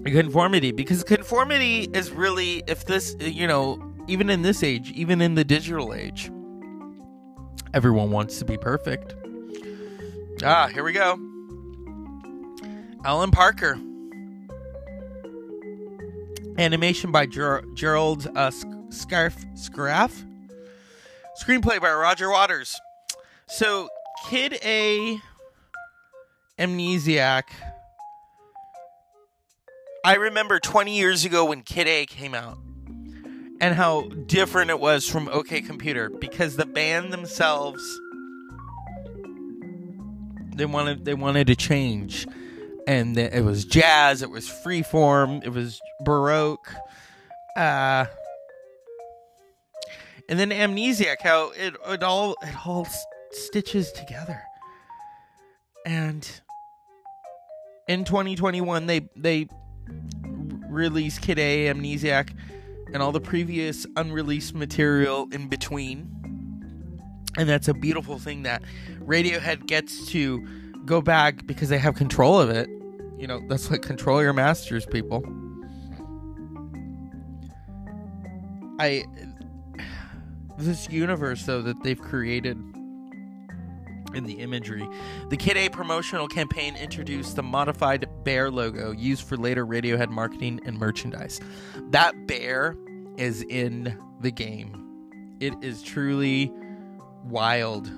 Conformity, 0.04 0.72
because 0.72 1.04
conformity 1.04 1.88
is 1.92 2.10
really 2.10 2.62
if 2.66 2.86
this 2.86 3.14
you 3.20 3.46
know, 3.46 3.80
even 4.08 4.28
in 4.28 4.42
this 4.42 4.62
age, 4.62 4.90
even 4.92 5.20
in 5.20 5.34
the 5.34 5.44
digital 5.44 5.94
age, 5.94 6.30
everyone 7.74 8.10
wants 8.10 8.38
to 8.38 8.44
be 8.44 8.56
perfect. 8.56 9.14
Ah, 10.42 10.68
here 10.68 10.82
we 10.82 10.92
go. 10.92 11.18
Alan 13.04 13.30
Parker. 13.30 13.78
Animation 16.58 17.12
by 17.12 17.26
Ger- 17.26 17.64
Gerald 17.74 18.26
uh, 18.34 18.50
Scarfe 18.90 19.44
Scraff. 19.56 20.24
Screenplay 21.42 21.80
by 21.80 21.92
Roger 21.92 22.30
Waters. 22.30 22.78
So, 23.48 23.88
Kid 24.28 24.58
A 24.64 25.18
Amnesiac. 26.58 27.44
I 30.04 30.14
remember 30.14 30.60
20 30.60 30.96
years 30.96 31.24
ago 31.24 31.44
when 31.44 31.62
Kid 31.62 31.86
A 31.86 32.06
came 32.06 32.34
out 32.34 32.58
and 33.60 33.74
how 33.74 34.08
different 34.26 34.70
it 34.70 34.80
was 34.80 35.08
from 35.08 35.28
OK 35.28 35.60
Computer 35.60 36.08
because 36.08 36.56
the 36.56 36.64
band 36.66 37.12
themselves 37.12 37.82
they 40.54 40.64
wanted 40.64 41.04
they 41.04 41.14
wanted 41.14 41.46
to 41.46 41.56
change 41.56 42.26
and 42.86 43.16
it 43.16 43.44
was 43.44 43.64
jazz, 43.64 44.20
it 44.22 44.30
was 44.30 44.46
freeform, 44.48 45.44
it 45.44 45.50
was 45.50 45.80
baroque, 46.04 46.74
uh, 47.56 48.06
and 50.30 50.38
then 50.38 50.50
amnesiac. 50.50 51.20
How 51.20 51.50
it 51.50 51.74
it 51.86 52.02
all 52.02 52.36
it 52.42 52.66
all 52.66 52.88
stitches 53.32 53.92
together, 53.92 54.40
and 55.84 56.26
in 57.88 58.04
2021 58.04 58.86
they 58.86 59.08
they 59.16 59.48
released 60.70 61.20
Kid 61.20 61.38
A, 61.38 61.66
Amnesiac, 61.66 62.34
and 62.92 63.02
all 63.02 63.12
the 63.12 63.20
previous 63.20 63.86
unreleased 63.96 64.54
material 64.54 65.28
in 65.32 65.48
between. 65.48 66.08
And 67.36 67.48
that's 67.48 67.68
a 67.68 67.74
beautiful 67.74 68.18
thing 68.18 68.42
that 68.44 68.62
Radiohead 69.00 69.66
gets 69.66 70.06
to 70.08 70.46
go 70.84 71.00
back 71.00 71.46
because 71.46 71.68
they 71.68 71.78
have 71.78 71.94
control 71.94 72.40
of 72.40 72.50
it. 72.50 72.68
You 73.18 73.26
know, 73.26 73.40
that's 73.48 73.70
like 73.70 73.82
control 73.82 74.22
your 74.22 74.32
masters, 74.32 74.86
people. 74.86 75.24
I 78.78 79.04
this 80.64 80.88
universe 80.90 81.44
though 81.44 81.62
that 81.62 81.82
they've 81.82 82.00
created 82.00 82.56
in 84.14 84.24
the 84.24 84.34
imagery. 84.34 84.88
The 85.28 85.36
Kid 85.36 85.56
A 85.56 85.68
promotional 85.68 86.28
campaign 86.28 86.76
introduced 86.76 87.36
the 87.36 87.42
modified 87.42 88.06
bear 88.24 88.50
logo 88.50 88.92
used 88.92 89.26
for 89.26 89.36
later 89.36 89.66
Radiohead 89.66 90.10
marketing 90.10 90.60
and 90.64 90.78
merchandise. 90.78 91.40
That 91.90 92.26
bear 92.26 92.76
is 93.16 93.42
in 93.42 93.96
the 94.20 94.30
game. 94.30 94.76
It 95.40 95.54
is 95.62 95.82
truly 95.82 96.52
wild 97.24 97.90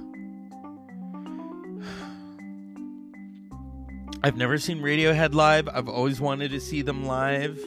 I've 4.24 4.36
never 4.36 4.58
seen 4.58 4.78
Radiohead 4.78 5.34
live. 5.34 5.68
I've 5.68 5.88
always 5.88 6.20
wanted 6.20 6.52
to 6.52 6.60
see 6.60 6.82
them 6.82 7.04
live. 7.04 7.58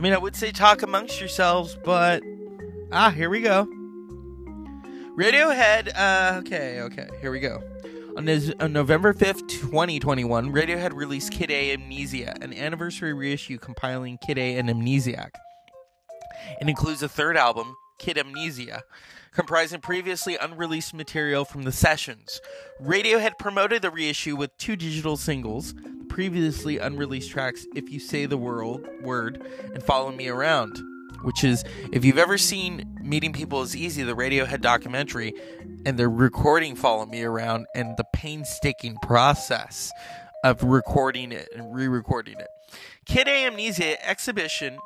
I 0.00 0.02
mean, 0.02 0.14
I 0.14 0.18
would 0.18 0.34
say 0.34 0.50
talk 0.50 0.80
amongst 0.80 1.20
yourselves, 1.20 1.76
but. 1.84 2.22
Ah, 2.90 3.10
here 3.10 3.28
we 3.28 3.42
go. 3.42 3.66
Radiohead. 5.14 5.92
Uh, 5.94 6.38
okay, 6.38 6.80
okay. 6.80 7.06
Here 7.20 7.30
we 7.30 7.38
go. 7.38 7.62
On, 8.16 8.26
on 8.26 8.72
November 8.72 9.12
5th, 9.12 9.46
2021, 9.46 10.54
Radiohead 10.54 10.94
released 10.94 11.32
Kid 11.32 11.50
A 11.50 11.74
Amnesia, 11.74 12.34
an 12.40 12.54
anniversary 12.54 13.12
reissue 13.12 13.58
compiling 13.58 14.16
Kid 14.16 14.38
A 14.38 14.56
and 14.56 14.70
Amnesiac. 14.70 15.32
It 16.62 16.66
includes 16.66 17.02
a 17.02 17.08
third 17.08 17.36
album, 17.36 17.76
Kid 17.98 18.16
Amnesia, 18.16 18.84
comprising 19.32 19.82
previously 19.82 20.38
unreleased 20.40 20.94
material 20.94 21.44
from 21.44 21.64
the 21.64 21.72
sessions. 21.72 22.40
Radiohead 22.82 23.38
promoted 23.38 23.82
the 23.82 23.90
reissue 23.90 24.34
with 24.34 24.56
two 24.56 24.76
digital 24.76 25.18
singles, 25.18 25.74
previously 26.10 26.76
unreleased 26.76 27.30
tracks 27.30 27.66
If 27.74 27.88
You 27.88 28.00
Say 28.00 28.26
the 28.26 28.36
World 28.36 28.86
Word 29.00 29.42
and 29.72 29.82
Follow 29.82 30.10
Me 30.10 30.28
Around, 30.28 30.78
which 31.22 31.44
is 31.44 31.64
if 31.92 32.04
you've 32.04 32.18
ever 32.18 32.36
seen 32.36 32.98
Meeting 33.00 33.32
People 33.32 33.62
is 33.62 33.74
Easy, 33.74 34.02
the 34.02 34.14
Radiohead 34.14 34.60
documentary, 34.60 35.32
and 35.86 35.96
they're 35.98 36.10
recording 36.10 36.74
Follow 36.74 37.06
Me 37.06 37.22
Around 37.22 37.66
and 37.74 37.96
the 37.96 38.04
painstaking 38.12 38.96
process 39.00 39.90
of 40.44 40.62
recording 40.64 41.32
it 41.32 41.48
and 41.54 41.72
re-recording 41.72 42.38
it. 42.38 42.48
Kid 43.06 43.28
Amnesia 43.28 44.04
exhibition 44.06 44.78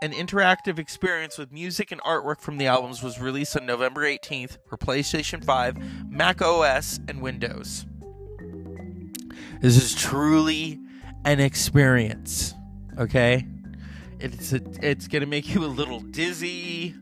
an 0.00 0.12
interactive 0.12 0.78
experience 0.78 1.38
with 1.38 1.52
music 1.52 1.92
and 1.92 2.00
artwork 2.02 2.40
from 2.40 2.58
the 2.58 2.66
albums 2.66 3.02
was 3.04 3.20
released 3.20 3.56
on 3.56 3.66
November 3.66 4.02
18th 4.02 4.58
for 4.66 4.76
PlayStation 4.76 5.44
5, 5.44 6.10
Mac 6.10 6.42
OS, 6.42 6.98
and 7.06 7.22
Windows. 7.22 7.86
This 9.60 9.76
is 9.76 9.94
truly 9.94 10.80
an 11.24 11.40
experience, 11.40 12.54
okay? 12.98 13.46
It's 14.20 14.52
a, 14.52 14.60
it's 14.82 15.08
going 15.08 15.20
to 15.20 15.28
make 15.28 15.54
you 15.54 15.64
a 15.64 15.66
little 15.66 16.00
dizzy. 16.00 16.94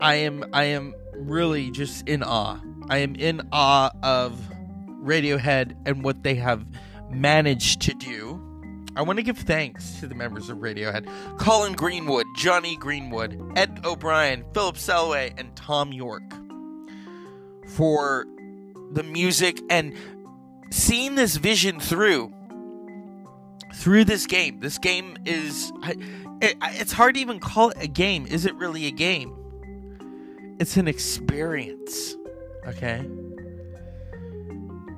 I 0.00 0.16
am 0.16 0.44
I 0.52 0.64
am 0.64 0.94
really 1.14 1.70
just 1.70 2.06
in 2.08 2.22
awe. 2.22 2.60
I 2.88 2.98
am 2.98 3.14
in 3.16 3.48
awe 3.52 3.90
of 4.02 4.38
Radiohead 5.02 5.76
and 5.86 6.02
what 6.04 6.22
they 6.22 6.34
have 6.34 6.66
managed 7.10 7.82
to 7.82 7.94
do 7.94 8.46
I 8.96 9.02
want 9.02 9.18
to 9.18 9.22
give 9.22 9.36
thanks 9.36 10.00
to 10.00 10.06
the 10.06 10.14
members 10.14 10.48
of 10.48 10.56
Radiohead 10.58 11.06
Colin 11.38 11.74
Greenwood, 11.74 12.24
Jonny 12.34 12.76
Greenwood, 12.76 13.38
Ed 13.54 13.80
O'Brien, 13.84 14.42
Philip 14.54 14.76
Selway, 14.76 15.38
and 15.38 15.54
Thom 15.54 15.92
Yorke 15.92 16.32
for 17.68 18.26
the 18.92 19.02
music 19.02 19.60
and 19.70 19.94
seeing 20.70 21.14
this 21.14 21.36
vision 21.36 21.80
through. 21.80 22.32
through 23.74 24.04
this 24.04 24.26
game. 24.26 24.60
This 24.60 24.78
game 24.78 25.16
is 25.24 25.72
it, 26.40 26.56
it's 26.62 26.92
hard 26.92 27.14
to 27.14 27.20
even 27.20 27.40
call 27.40 27.70
it 27.70 27.76
a 27.80 27.88
game. 27.88 28.26
Is 28.26 28.46
it 28.46 28.54
really 28.56 28.86
a 28.86 28.90
game? 28.90 29.34
It's 30.58 30.76
an 30.76 30.88
experience. 30.88 32.16
Okay? 32.66 33.06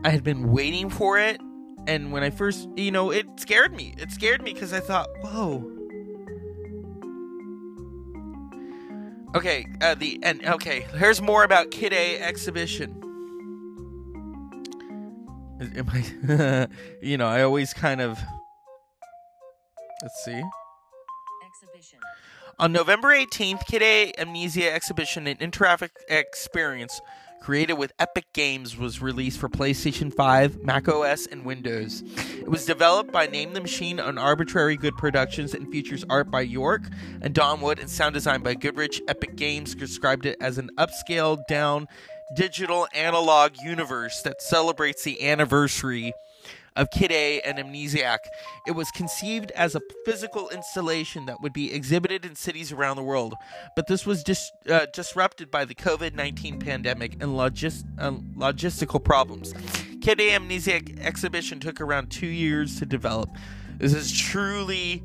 I 0.04 0.10
had 0.10 0.22
been 0.22 0.52
waiting 0.52 0.90
for 0.90 1.18
it 1.18 1.40
and 1.86 2.12
when 2.12 2.22
I 2.22 2.30
first, 2.30 2.68
you 2.76 2.90
know, 2.90 3.10
it 3.10 3.26
scared 3.40 3.74
me. 3.74 3.94
It 3.98 4.10
scared 4.12 4.42
me 4.42 4.52
because 4.52 4.72
I 4.72 4.80
thought, 4.80 5.08
"Whoa, 5.22 5.78
Okay, 9.34 9.66
uh, 9.82 9.94
the 9.94 10.18
and 10.22 10.44
okay. 10.46 10.86
Here's 10.94 11.20
more 11.20 11.44
about 11.44 11.70
Kid 11.70 11.92
A 11.92 12.18
exhibition. 12.18 12.94
Am 15.60 15.90
I? 15.90 16.68
you 17.02 17.16
know, 17.16 17.26
I 17.26 17.42
always 17.42 17.72
kind 17.72 18.00
of. 18.00 18.18
Let's 20.02 20.24
see. 20.24 20.42
Exhibition. 21.46 21.98
On 22.60 22.72
November 22.72 23.08
18th, 23.08 23.66
Kid 23.66 23.82
A 23.82 24.12
Amnesia 24.18 24.72
Exhibition, 24.72 25.26
an 25.26 25.36
interactive 25.38 25.90
experience 26.08 27.00
created 27.40 27.74
with 27.74 27.92
Epic 27.98 28.26
Games, 28.32 28.76
was 28.76 29.00
released 29.00 29.38
for 29.38 29.48
PlayStation 29.48 30.12
5, 30.12 30.62
Mac 30.64 30.88
OS, 30.88 31.26
and 31.26 31.44
Windows. 31.44 32.02
It 32.36 32.48
was 32.48 32.64
developed 32.64 33.12
by 33.12 33.26
Name 33.26 33.52
the 33.54 33.60
Machine 33.60 34.00
on 34.00 34.18
Arbitrary 34.18 34.76
Good 34.76 34.96
Productions 34.96 35.54
and 35.54 35.70
features 35.70 36.04
art 36.10 36.30
by 36.30 36.42
Yorke 36.42 36.88
and 37.22 37.34
Donwood 37.34 37.80
and 37.80 37.88
sound 37.88 38.14
design 38.14 38.42
by 38.42 38.54
Godrich. 38.54 39.00
Epic 39.08 39.36
Games 39.36 39.74
described 39.74 40.26
it 40.26 40.36
as 40.40 40.58
an 40.58 40.70
upscaled 40.76 41.46
down 41.48 41.86
digital 42.34 42.86
analog 42.94 43.56
universe 43.62 44.22
that 44.22 44.42
celebrates 44.42 45.04
the 45.04 45.26
anniversary 45.26 46.12
of 46.76 46.90
Kid 46.90 47.10
A 47.10 47.40
and 47.40 47.58
Amnesiac. 47.58 48.18
It 48.66 48.72
was 48.72 48.90
conceived 48.92 49.50
as 49.50 49.74
a 49.74 49.80
physical 50.04 50.48
installation 50.50 51.26
that 51.26 51.40
would 51.42 51.52
be 51.52 51.72
exhibited 51.72 52.24
in 52.24 52.36
cities 52.36 52.70
around 52.70 52.96
the 52.96 53.02
world, 53.02 53.34
but 53.74 53.88
this 53.88 54.06
was 54.06 54.22
dis- 54.22 54.52
uh, 54.70 54.86
disrupted 54.94 55.50
by 55.50 55.64
the 55.64 55.74
COVID 55.74 56.14
19 56.14 56.60
pandemic 56.60 57.14
and 57.14 57.32
logis- 57.32 57.84
uh, 57.98 58.12
logistical 58.36 59.02
problems. 59.02 59.52
Kid 60.00 60.20
A 60.20 60.30
Amnesiac 60.30 61.00
exhibition 61.00 61.58
took 61.58 61.80
around 61.80 62.10
two 62.10 62.28
years 62.28 62.78
to 62.78 62.86
develop. 62.86 63.30
This 63.78 63.92
is 63.92 64.16
truly 64.16 65.02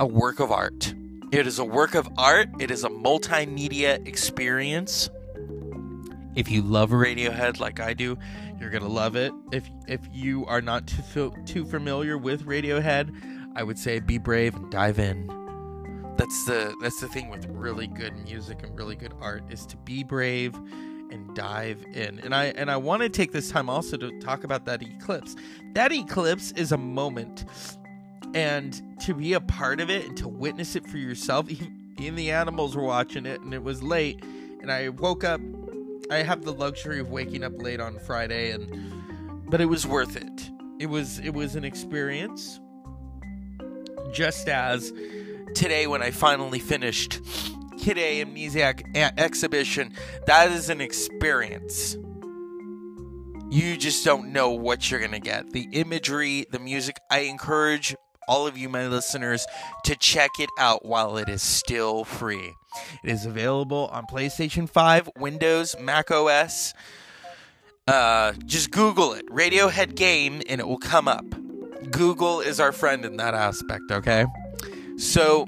a 0.00 0.06
work 0.06 0.40
of 0.40 0.50
art. 0.50 0.94
It 1.30 1.46
is 1.46 1.58
a 1.58 1.64
work 1.64 1.94
of 1.94 2.08
art, 2.18 2.48
it 2.58 2.70
is 2.70 2.84
a 2.84 2.88
multimedia 2.88 4.04
experience. 4.06 5.10
If 6.38 6.48
you 6.48 6.62
love 6.62 6.90
Radiohead 6.90 7.58
like 7.58 7.80
I 7.80 7.94
do, 7.94 8.16
you're 8.60 8.70
gonna 8.70 8.86
love 8.86 9.16
it. 9.16 9.32
If 9.50 9.68
if 9.88 10.00
you 10.12 10.46
are 10.46 10.60
not 10.60 10.86
too 10.86 11.34
too 11.44 11.64
familiar 11.64 12.16
with 12.16 12.46
Radiohead, 12.46 13.12
I 13.56 13.64
would 13.64 13.76
say 13.76 13.98
be 13.98 14.18
brave 14.18 14.54
and 14.54 14.70
dive 14.70 15.00
in. 15.00 15.26
That's 16.16 16.44
the 16.44 16.76
that's 16.80 17.00
the 17.00 17.08
thing 17.08 17.28
with 17.28 17.46
really 17.46 17.88
good 17.88 18.16
music 18.18 18.62
and 18.62 18.78
really 18.78 18.94
good 18.94 19.14
art 19.20 19.42
is 19.50 19.66
to 19.66 19.76
be 19.78 20.04
brave 20.04 20.54
and 21.10 21.34
dive 21.34 21.84
in. 21.92 22.20
And 22.20 22.32
I 22.32 22.44
and 22.44 22.70
I 22.70 22.76
want 22.76 23.02
to 23.02 23.08
take 23.08 23.32
this 23.32 23.50
time 23.50 23.68
also 23.68 23.96
to 23.96 24.16
talk 24.20 24.44
about 24.44 24.64
that 24.66 24.80
eclipse. 24.80 25.34
That 25.74 25.90
eclipse 25.90 26.52
is 26.52 26.70
a 26.70 26.78
moment 26.78 27.46
and 28.32 28.80
to 29.00 29.12
be 29.12 29.32
a 29.32 29.40
part 29.40 29.80
of 29.80 29.90
it 29.90 30.06
and 30.06 30.16
to 30.18 30.28
witness 30.28 30.76
it 30.76 30.86
for 30.86 30.98
yourself. 30.98 31.50
Even 31.50 32.14
the 32.14 32.30
animals 32.30 32.76
were 32.76 32.84
watching 32.84 33.26
it 33.26 33.40
and 33.40 33.52
it 33.52 33.64
was 33.64 33.82
late 33.82 34.22
and 34.60 34.70
I 34.70 34.88
woke 34.90 35.24
up 35.24 35.40
I 36.10 36.22
have 36.22 36.44
the 36.44 36.52
luxury 36.52 37.00
of 37.00 37.10
waking 37.10 37.44
up 37.44 37.52
late 37.60 37.80
on 37.80 37.98
Friday 37.98 38.50
and 38.52 38.94
but 39.50 39.60
it 39.60 39.66
was 39.66 39.86
worth 39.86 40.16
it. 40.16 40.50
It 40.78 40.86
was 40.86 41.18
it 41.18 41.34
was 41.34 41.54
an 41.54 41.64
experience. 41.64 42.60
Just 44.12 44.48
as 44.48 44.92
today 45.54 45.86
when 45.86 46.02
I 46.02 46.10
finally 46.10 46.58
finished 46.58 47.20
Kid 47.78 47.98
A 47.98 48.24
Amnesiac 48.24 48.96
a- 48.96 49.20
exhibition, 49.20 49.94
that 50.26 50.50
is 50.50 50.70
an 50.70 50.80
experience. 50.80 51.96
You 53.50 53.76
just 53.76 54.04
don't 54.04 54.32
know 54.32 54.50
what 54.50 54.90
you're 54.90 55.00
going 55.00 55.12
to 55.12 55.20
get. 55.20 55.50
The 55.52 55.68
imagery, 55.72 56.46
the 56.50 56.58
music, 56.58 56.98
I 57.10 57.20
encourage 57.20 57.96
all 58.28 58.46
of 58.46 58.56
you, 58.56 58.68
my 58.68 58.86
listeners, 58.86 59.46
to 59.84 59.96
check 59.96 60.30
it 60.38 60.50
out 60.58 60.84
while 60.84 61.16
it 61.16 61.28
is 61.28 61.42
still 61.42 62.04
free. 62.04 62.54
It 63.02 63.10
is 63.10 63.26
available 63.26 63.88
on 63.92 64.04
PlayStation 64.06 64.68
5, 64.68 65.10
Windows, 65.18 65.76
Mac 65.80 66.10
OS. 66.10 66.74
Uh, 67.86 68.32
just 68.44 68.70
Google 68.70 69.14
it, 69.14 69.26
Radiohead 69.28 69.94
game, 69.96 70.42
and 70.48 70.60
it 70.60 70.68
will 70.68 70.78
come 70.78 71.08
up. 71.08 71.24
Google 71.90 72.40
is 72.40 72.60
our 72.60 72.72
friend 72.72 73.04
in 73.04 73.16
that 73.16 73.34
aspect, 73.34 73.84
okay? 73.90 74.26
So, 74.98 75.46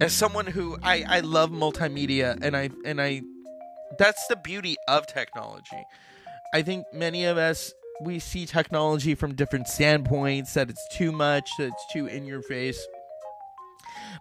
as 0.00 0.14
someone 0.14 0.46
who 0.46 0.78
I, 0.82 1.04
I 1.06 1.20
love 1.20 1.50
multimedia, 1.50 2.38
and 2.40 2.56
I 2.56 2.70
and 2.84 3.00
I, 3.00 3.22
that's 3.98 4.26
the 4.28 4.36
beauty 4.36 4.76
of 4.88 5.06
technology. 5.06 5.82
I 6.54 6.62
think 6.62 6.86
many 6.92 7.24
of 7.24 7.36
us 7.36 7.74
we 8.00 8.18
see 8.18 8.46
technology 8.46 9.14
from 9.14 9.34
different 9.34 9.68
standpoints 9.68 10.54
that 10.54 10.70
it's 10.70 10.86
too 10.96 11.12
much, 11.12 11.50
that 11.58 11.68
it's 11.68 11.86
too 11.92 12.06
in 12.06 12.26
your 12.26 12.42
face. 12.42 12.86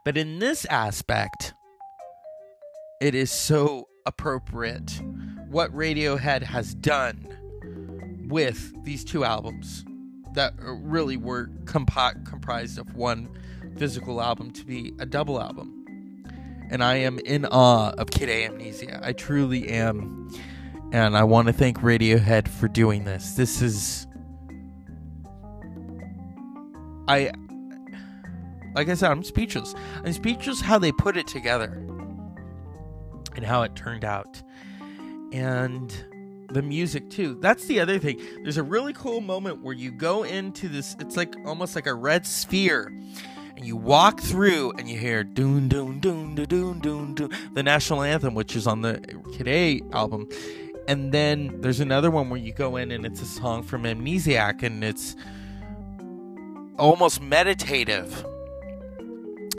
But 0.03 0.17
in 0.17 0.39
this 0.39 0.65
aspect, 0.65 1.53
it 3.01 3.15
is 3.15 3.31
so 3.31 3.87
appropriate 4.05 5.01
what 5.49 5.71
Radiohead 5.73 6.43
has 6.43 6.73
done 6.75 7.27
with 8.29 8.73
these 8.83 9.03
two 9.03 9.23
albums 9.23 9.83
that 10.33 10.53
really 10.59 11.17
were 11.17 11.49
comp- 11.65 12.25
comprised 12.25 12.77
of 12.77 12.95
one 12.95 13.29
physical 13.77 14.21
album 14.21 14.51
to 14.51 14.65
be 14.65 14.93
a 14.99 15.05
double 15.05 15.41
album. 15.41 15.71
And 16.71 16.83
I 16.83 16.95
am 16.95 17.19
in 17.19 17.45
awe 17.45 17.91
of 17.91 18.09
Kid 18.11 18.29
Amnesia. 18.29 18.99
I 19.03 19.13
truly 19.13 19.69
am 19.69 20.29
and 20.91 21.17
I 21.17 21.23
want 21.23 21.47
to 21.47 21.53
thank 21.53 21.79
Radiohead 21.79 22.47
for 22.47 22.67
doing 22.67 23.03
this. 23.05 23.33
This 23.33 23.61
is 23.61 24.07
I 27.07 27.31
like 28.75 28.89
I 28.89 28.93
said, 28.93 29.11
I'm 29.11 29.23
speechless. 29.23 29.73
I'm 30.03 30.11
speechless 30.11 30.61
how 30.61 30.79
they 30.79 30.91
put 30.91 31.15
it 31.15 31.27
together 31.27 31.81
and 33.35 33.45
how 33.45 33.63
it 33.63 33.75
turned 33.75 34.03
out. 34.03 34.41
And 35.31 35.93
the 36.49 36.61
music 36.61 37.09
too. 37.09 37.37
That's 37.41 37.65
the 37.65 37.79
other 37.79 37.99
thing. 37.99 38.21
There's 38.43 38.57
a 38.57 38.63
really 38.63 38.93
cool 38.93 39.21
moment 39.21 39.63
where 39.63 39.73
you 39.73 39.91
go 39.91 40.23
into 40.23 40.67
this 40.69 40.95
it's 40.99 41.17
like 41.17 41.35
almost 41.45 41.75
like 41.75 41.87
a 41.87 41.93
red 41.93 42.25
sphere 42.25 42.91
and 43.55 43.65
you 43.65 43.75
walk 43.75 44.19
through 44.21 44.73
and 44.77 44.89
you 44.89 44.97
hear 44.97 45.23
doon 45.23 45.67
doon 45.67 45.99
doon 45.99 46.35
doon 46.35 46.79
doon 46.79 47.13
doon 47.15 47.29
the 47.53 47.63
national 47.63 48.03
anthem 48.03 48.35
which 48.35 48.55
is 48.55 48.67
on 48.67 48.81
the 48.81 49.01
A 49.45 49.81
album 49.91 50.27
and 50.87 51.11
then 51.11 51.61
there's 51.61 51.79
another 51.79 52.11
one 52.11 52.29
where 52.29 52.39
you 52.39 52.53
go 52.53 52.75
in 52.77 52.91
and 52.91 53.05
it's 53.05 53.21
a 53.21 53.25
song 53.25 53.63
from 53.63 53.83
Amnesiac 53.83 54.63
and 54.63 54.83
it's 54.83 55.15
almost 56.77 57.21
meditative. 57.21 58.25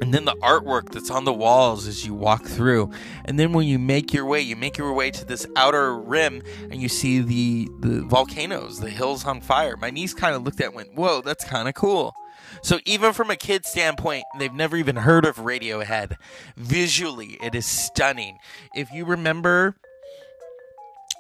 And 0.01 0.13
then 0.13 0.27
the 0.27 0.37
artwork 0.43 0.91
that's 0.91 1.11
on 1.11 1.25
the 1.25 1.33
walls 1.33 1.87
as 1.87 2.05
you 2.05 2.13
walk 2.13 2.45
through. 2.45 2.91
And 3.25 3.41
then 3.41 3.53
when 3.55 3.67
you 3.67 3.79
make 3.79 4.13
your 4.13 4.27
way, 4.27 4.43
you 4.43 4.55
make 4.55 4.77
your 4.77 4.93
way 4.93 5.11
to 5.11 5.25
this 5.25 5.47
outer 5.57 5.97
rim 5.97 6.43
and 6.71 6.83
you 6.83 6.89
see 6.89 7.21
the, 7.21 7.69
the 7.81 8.03
volcanoes, 8.03 8.79
the 8.79 8.91
hills 8.91 9.25
on 9.25 9.41
fire. 9.41 9.77
My 9.79 9.91
niece 9.91 10.13
kind 10.13 10.37
of 10.37 10.43
looked 10.43 10.61
at 10.61 10.75
went, 10.75 10.95
Whoa, 10.95 11.23
that's 11.23 11.45
kind 11.45 11.67
of 11.67 11.75
cool. 11.75 12.15
So 12.63 12.79
even 12.85 13.13
from 13.13 13.31
a 13.31 13.37
kid 13.37 13.65
standpoint, 13.65 14.25
they've 14.39 14.53
never 14.53 14.77
even 14.77 14.97
heard 14.97 15.25
of 15.25 15.37
Radiohead. 15.37 16.17
Visually, 16.57 17.39
it 17.43 17.55
is 17.55 17.67
stunning. 17.67 18.39
If 18.75 18.93
you 18.93 19.05
remember 19.05 19.77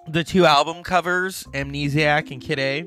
the 0.08 0.24
two 0.24 0.46
album 0.46 0.82
covers, 0.82 1.44
Amnesiac 1.52 2.30
and 2.30 2.40
Kid 2.40 2.58
A, 2.58 2.82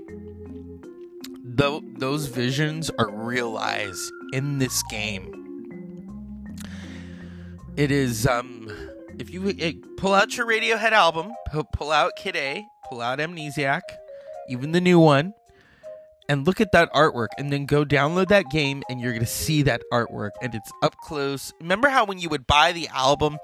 th- 1.58 1.84
those 1.97 2.27
visions 2.27 2.89
are 2.97 3.10
realized 3.10 4.12
in 4.34 4.60
this 4.60 4.82
game. 4.84 5.36
It 7.75 7.91
is 7.91 8.27
um 8.27 8.71
if 9.17 9.29
you 9.29 9.47
it, 9.47 9.97
pull 9.97 10.13
out 10.13 10.36
your 10.38 10.47
Radiohead 10.47 10.91
album, 10.91 11.32
pull 11.73 11.91
out 11.91 12.13
Kid 12.17 12.36
A, 12.36 12.65
pull 12.89 13.01
out 13.01 13.19
Amnesiac, 13.19 13.82
even 14.47 14.71
the 14.71 14.82
new 14.82 14.99
one, 14.99 15.34
and 16.29 16.45
look 16.45 16.62
at 16.62 16.71
that 16.71 16.93
artwork 16.93 17.29
and 17.38 17.51
then 17.51 17.65
go 17.65 17.84
download 17.84 18.29
that 18.29 18.45
game 18.49 18.84
and 18.89 19.01
you're 19.01 19.17
to 19.17 19.25
see 19.25 19.62
that 19.63 19.82
artwork 19.91 20.32
and 20.41 20.55
it's 20.55 20.71
up 20.82 20.95
close. 20.97 21.51
Remember 21.60 21.89
how 21.89 22.05
when 22.05 22.19
you 22.19 22.29
would 22.29 22.47
buy 22.47 22.71
the 22.71 22.88
album 22.89 23.38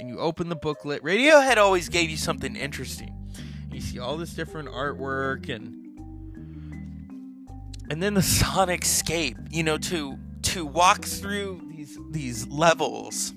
and 0.00 0.08
you 0.08 0.18
open 0.20 0.48
the 0.48 0.56
booklet, 0.56 1.02
Radiohead 1.02 1.56
always 1.56 1.88
gave 1.88 2.08
you 2.08 2.16
something 2.16 2.54
interesting. 2.54 3.14
You 3.72 3.80
see 3.80 3.98
all 3.98 4.16
this 4.16 4.32
different 4.32 4.68
artwork 4.68 5.48
and 5.48 5.74
and 7.90 8.02
then 8.02 8.14
the 8.14 8.22
sonic 8.22 8.84
scape, 8.84 9.36
you 9.50 9.62
know, 9.62 9.78
to 9.78 10.18
to 10.42 10.64
walk 10.64 11.04
through 11.04 11.62
these 11.68 11.98
these 12.10 12.46
levels 12.48 13.34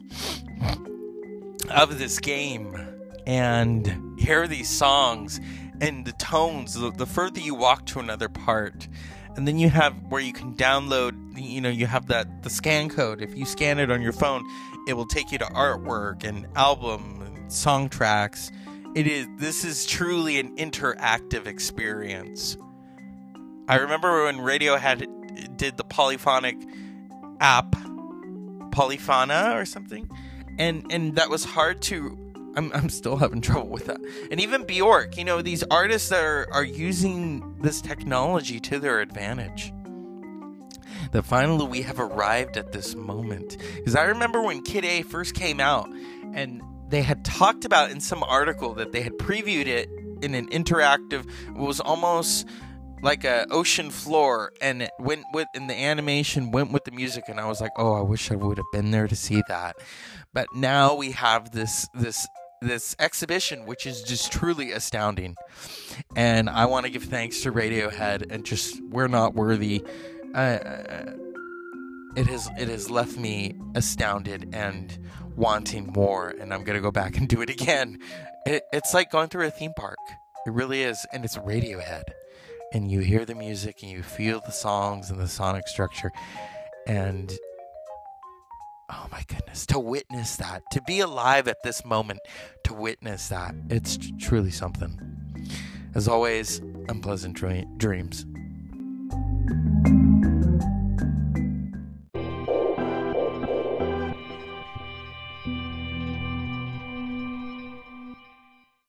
of 1.69 1.97
this 1.97 2.19
game 2.19 2.77
and 3.25 4.19
hear 4.19 4.47
these 4.47 4.69
songs 4.69 5.39
and 5.79 6.05
the 6.05 6.11
tones 6.13 6.73
the, 6.73 6.91
the 6.91 7.05
further 7.05 7.39
you 7.39 7.55
walk 7.55 7.85
to 7.85 7.99
another 7.99 8.27
part 8.27 8.87
and 9.35 9.47
then 9.47 9.57
you 9.57 9.69
have 9.69 9.93
where 10.09 10.21
you 10.21 10.33
can 10.33 10.53
download 10.55 11.13
you 11.39 11.61
know 11.61 11.69
you 11.69 11.85
have 11.85 12.07
that 12.07 12.43
the 12.43 12.49
scan 12.49 12.89
code 12.89 13.21
if 13.21 13.35
you 13.35 13.45
scan 13.45 13.79
it 13.79 13.91
on 13.91 14.01
your 14.01 14.11
phone 14.11 14.43
it 14.87 14.93
will 14.93 15.05
take 15.05 15.31
you 15.31 15.37
to 15.37 15.45
artwork 15.45 16.23
and 16.23 16.47
album 16.55 17.21
and 17.25 17.51
song 17.51 17.89
tracks 17.89 18.51
it 18.95 19.07
is 19.07 19.27
this 19.37 19.63
is 19.63 19.85
truly 19.85 20.39
an 20.39 20.55
interactive 20.57 21.47
experience 21.47 22.57
i 23.67 23.75
remember 23.75 24.25
when 24.25 24.37
radiohead 24.37 25.57
did 25.57 25.77
the 25.77 25.83
polyphonic 25.83 26.57
app 27.39 27.71
PolyFauna 28.71 29.59
or 29.59 29.65
something 29.65 30.09
and 30.57 30.85
and 30.91 31.15
that 31.15 31.29
was 31.29 31.43
hard 31.43 31.81
to 31.83 32.17
I'm, 32.55 32.71
I'm 32.73 32.89
still 32.89 33.17
having 33.17 33.41
trouble 33.41 33.69
with 33.69 33.85
that. 33.85 34.01
And 34.29 34.39
even 34.41 34.65
Bjork, 34.65 35.17
you 35.17 35.23
know, 35.23 35.41
these 35.41 35.63
artists 35.71 36.09
that 36.09 36.23
are, 36.23 36.47
are 36.51 36.63
using 36.63 37.57
this 37.61 37.81
technology 37.81 38.59
to 38.61 38.79
their 38.79 38.99
advantage. 38.99 39.73
That 41.11 41.23
finally 41.23 41.65
we 41.67 41.81
have 41.81 41.99
arrived 41.99 42.57
at 42.57 42.71
this 42.71 42.95
moment. 42.95 43.57
Because 43.75 43.95
I 43.95 44.03
remember 44.03 44.41
when 44.41 44.61
Kid 44.63 44.85
A 44.85 45.01
first 45.01 45.35
came 45.35 45.59
out, 45.59 45.89
and 46.33 46.61
they 46.89 47.01
had 47.01 47.25
talked 47.25 47.65
about 47.65 47.91
in 47.91 47.99
some 47.99 48.23
article 48.23 48.73
that 48.75 48.91
they 48.91 49.01
had 49.01 49.13
previewed 49.13 49.67
it 49.67 49.89
in 50.21 50.35
an 50.35 50.47
interactive, 50.49 51.25
it 51.47 51.57
was 51.57 51.79
almost 51.79 52.47
like 53.01 53.23
a 53.23 53.47
ocean 53.49 53.89
floor 53.89 54.53
and 54.61 54.83
it 54.83 54.91
went 54.99 55.23
with 55.33 55.47
and 55.55 55.67
the 55.67 55.73
animation 55.73 56.51
went 56.51 56.71
with 56.71 56.83
the 56.83 56.91
music 56.91 57.23
and 57.27 57.39
I 57.39 57.47
was 57.47 57.59
like, 57.59 57.71
"Oh, 57.77 57.93
I 57.93 58.01
wish 58.01 58.31
I 58.31 58.35
would 58.35 58.57
have 58.57 58.71
been 58.71 58.91
there 58.91 59.07
to 59.07 59.15
see 59.15 59.41
that." 59.47 59.75
But 60.33 60.47
now 60.53 60.95
we 60.95 61.11
have 61.11 61.51
this 61.51 61.87
this 61.95 62.27
this 62.61 62.95
exhibition, 62.99 63.65
which 63.65 63.87
is 63.87 64.03
just 64.03 64.31
truly 64.31 64.71
astounding. 64.71 65.35
And 66.15 66.47
I 66.49 66.65
want 66.65 66.85
to 66.85 66.91
give 66.91 67.05
thanks 67.05 67.41
to 67.41 67.51
Radiohead 67.51 68.31
and 68.31 68.45
just 68.45 68.79
we're 68.83 69.07
not 69.07 69.33
worthy. 69.33 69.83
It 70.33 72.27
has 72.27 72.49
it 72.57 72.67
has 72.67 72.89
left 72.89 73.17
me 73.17 73.59
astounded 73.75 74.49
and 74.53 74.97
wanting 75.35 75.87
more, 75.87 76.29
and 76.29 76.53
I'm 76.53 76.63
gonna 76.63 76.81
go 76.81 76.91
back 76.91 77.17
and 77.17 77.27
do 77.27 77.41
it 77.41 77.49
again. 77.49 77.99
It, 78.45 78.63
it's 78.73 78.93
like 78.93 79.11
going 79.11 79.29
through 79.29 79.47
a 79.47 79.51
theme 79.51 79.73
park. 79.75 79.99
It 80.45 80.53
really 80.53 80.83
is, 80.83 81.05
and 81.13 81.23
it's 81.23 81.37
Radiohead, 81.37 82.03
and 82.73 82.91
you 82.91 82.99
hear 82.99 83.25
the 83.25 83.35
music 83.35 83.83
and 83.83 83.91
you 83.91 84.03
feel 84.03 84.41
the 84.41 84.51
songs 84.51 85.09
and 85.09 85.19
the 85.19 85.27
sonic 85.27 85.67
structure, 85.67 86.11
and 86.87 87.31
oh 88.89 89.07
my 89.11 89.23
goodness, 89.27 89.65
to 89.67 89.79
witness 89.79 90.35
that, 90.37 90.63
to 90.71 90.81
be 90.81 90.99
alive 90.99 91.47
at 91.47 91.63
this 91.63 91.85
moment, 91.85 92.19
to 92.63 92.73
witness 92.73 93.29
that, 93.29 93.53
it's 93.69 93.97
truly 94.19 94.51
something. 94.51 94.99
As 95.93 96.07
always, 96.07 96.59
unpleasant 96.89 97.35
dreams. 97.77 98.25